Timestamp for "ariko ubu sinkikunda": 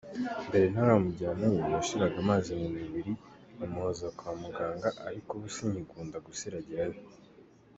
5.07-6.17